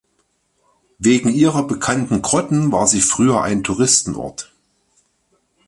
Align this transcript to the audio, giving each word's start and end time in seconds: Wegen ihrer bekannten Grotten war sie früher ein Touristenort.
Wegen 0.97 1.29
ihrer 1.29 1.67
bekannten 1.67 2.23
Grotten 2.23 2.71
war 2.71 2.87
sie 2.87 3.01
früher 3.01 3.43
ein 3.43 3.63
Touristenort. 3.63 4.51